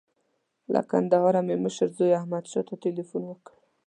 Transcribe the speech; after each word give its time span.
له 0.73 0.81
کندهاره 0.91 1.41
مې 1.47 1.55
مشر 1.63 1.87
زوی 1.97 2.17
احمدشاه 2.19 2.63
ته 2.67 2.75
تیلفون 2.83 3.23
وکړ. 3.27 3.53